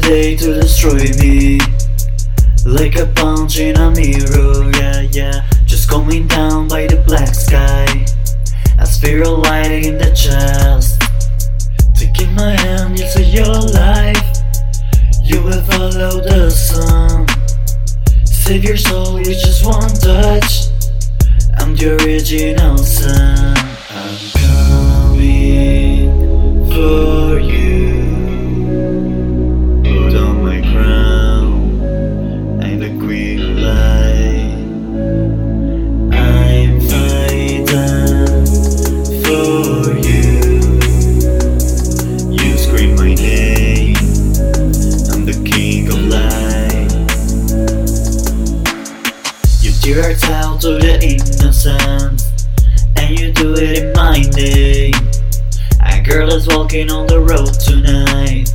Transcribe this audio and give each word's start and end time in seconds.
day 0.00 0.36
to 0.36 0.60
destroy 0.60 1.04
me. 1.20 1.58
Like 2.64 2.96
a 2.96 3.06
punch 3.14 3.58
in 3.58 3.76
a 3.76 3.90
mirror, 3.90 4.70
yeah, 4.76 5.00
yeah. 5.10 5.46
Just 5.64 5.88
coming 5.88 6.26
down 6.26 6.68
by 6.68 6.86
the 6.86 7.02
black 7.06 7.34
sky. 7.34 7.86
A 8.78 8.84
of 9.22 9.38
light 9.38 9.70
in 9.70 9.98
the 9.98 10.10
chest. 10.14 11.00
Taking 11.94 12.34
my 12.34 12.52
hand, 12.62 12.98
you 12.98 13.06
see 13.06 13.24
your 13.24 13.60
life. 13.72 14.28
You 15.22 15.42
will 15.42 15.62
follow 15.64 16.20
the 16.20 16.50
sun. 16.50 17.26
Save 18.24 18.64
your 18.64 18.76
soul 18.76 19.14
with 19.14 19.38
just 19.44 19.64
one 19.64 19.92
touch. 20.06 20.68
I'm 21.58 21.74
the 21.74 21.96
original 22.02 22.78
sun. 22.78 23.56
I'm 23.90 24.18
coming 24.40 25.57
You 49.88 49.94
tear 49.94 50.02
hearts 50.02 50.24
out 50.24 50.60
to 50.60 50.76
the 50.76 51.00
innocent 51.00 52.20
And 52.96 53.18
you 53.18 53.32
do 53.32 53.54
it 53.54 53.78
in 53.78 53.92
my 53.94 54.20
name 54.36 54.92
eh? 54.92 55.96
A 55.96 56.02
girl 56.02 56.28
is 56.30 56.46
walking 56.46 56.90
on 56.90 57.06
the 57.06 57.18
road 57.18 57.54
tonight 57.58 58.52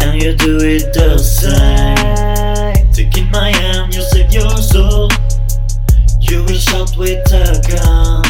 And 0.00 0.22
you 0.22 0.34
do 0.34 0.56
it 0.64 0.94
the 0.94 1.18
same. 1.18 2.92
Taking 2.94 3.30
my 3.30 3.50
hand, 3.50 3.94
you 3.94 4.00
save 4.00 4.32
your 4.32 4.56
soul. 4.56 5.10
You 6.20 6.44
will 6.44 6.56
shout 6.56 6.96
with 6.96 7.20
a 7.30 7.60
gun. 7.68 8.24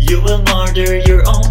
You 0.00 0.20
will 0.22 0.42
murder 0.42 0.98
your 0.98 1.22
own 1.28 1.48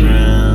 Put 0.00 0.49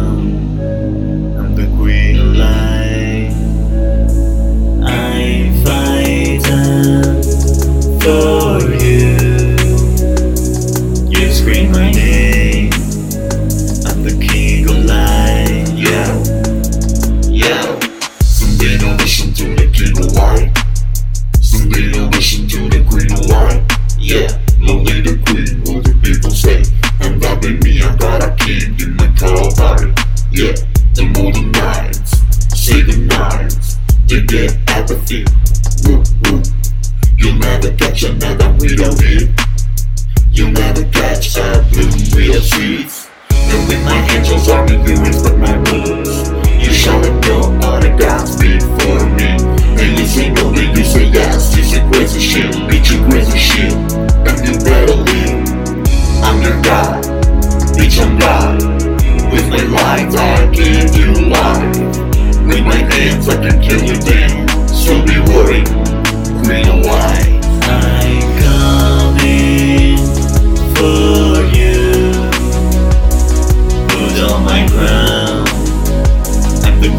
they 34.07 34.21
get 34.21 34.55
apathy. 34.67 35.25
Woo, 35.83 36.03
woo. 36.23 36.41
You'll 37.17 37.35
never 37.35 37.71
catch 37.73 38.03
another 38.03 38.53
without 38.59 39.01
it. 39.01 39.29
You'll 40.31 40.51
never 40.51 40.83
catch 40.91 41.38
a 41.38 41.66
bloom 41.71 41.89
without 42.13 42.43
seeds. 42.43 43.09
And 43.31 43.67
with 43.67 43.83
my 43.83 43.97
angels 44.13 44.47
army, 44.49 44.73
you 44.73 44.95
respect 45.01 45.38
my 45.38 45.55
rules. 45.71 46.29
You 46.61 46.71
shall 46.71 47.01
know 47.01 47.57
all 47.66 47.79
the 47.81 47.95
gods 47.97 48.35
before 48.38 49.09
me. 49.17 49.41
And 49.81 49.97
you 49.97 50.05
say 50.05 50.29
no, 50.29 50.51
then 50.51 50.77
you 50.77 50.83
say 50.83 51.05
yes. 51.05 51.55
This 51.55 51.73
is 51.73 51.79
crazy 51.91 52.19
shit, 52.19 52.51
bitch, 52.69 52.91
you 52.91 53.03
crazy 53.09 53.39
shit. 53.39 53.73
And 53.73 54.37
you 54.45 54.53
better 54.63 54.95
leave. 54.95 55.49
I'm 56.22 56.41
your 56.41 56.61
God, 56.61 57.03
bitch, 57.73 57.99
I'm 57.99 58.19
God. 58.19 58.61
With 59.31 59.49
my 59.49 59.63
light, 59.63 60.13
I 60.16 60.51
give 60.51 60.95
you 60.95 61.29
life. 61.29 61.65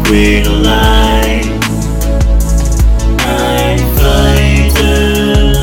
Of 0.09 0.13
light. 0.63 1.43
I'm 3.19 3.79
fighting 3.97 5.53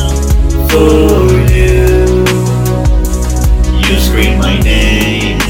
for 0.69 1.33
you. 1.51 2.25
You 3.89 3.95
scream 3.99 4.39
my 4.39 4.61
name. 4.61 5.41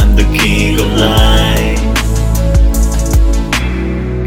I'm 0.00 0.16
the 0.16 0.24
king 0.36 0.80
of 0.80 0.90
light. 0.98 1.78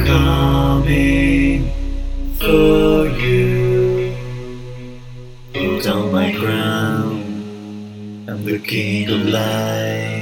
Coming 0.08 1.70
for 2.40 3.10
you. 3.20 4.16
On 5.86 6.12
my 6.14 6.32
crown. 6.32 8.26
I'm 8.30 8.46
the 8.46 8.58
king 8.60 9.10
of 9.10 9.28
light. 9.28 10.19